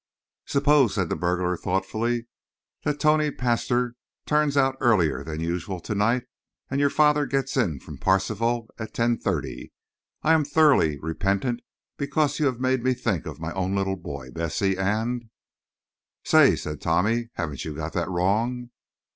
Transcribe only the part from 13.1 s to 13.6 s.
of my